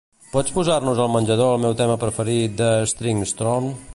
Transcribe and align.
Pots 0.35 0.53
posar-nos 0.53 1.01
al 1.03 1.11
menjador 1.15 1.51
el 1.57 1.61
meu 1.67 1.77
tema 1.83 1.99
preferit 2.05 2.57
de 2.65 2.73
Stringstorm? 2.95 3.73